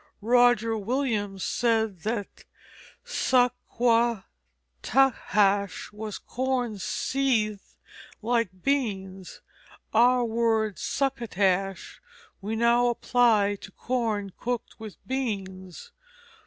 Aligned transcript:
Roger 0.23 0.75
Williams 0.75 1.43
said 1.43 1.99
that 1.99 2.43
sukquttahhash 3.05 4.23
was 5.93 6.17
"corn 6.17 6.79
seethed 6.79 7.77
like 8.23 8.63
beans." 8.63 9.41
Our 9.93 10.25
word 10.25 10.79
"succotash" 10.79 12.01
we 12.41 12.55
now 12.55 12.87
apply 12.87 13.59
to 13.61 13.71
corn 13.71 14.31
cooked 14.39 14.79
with 14.79 14.97
beans. 15.07 15.91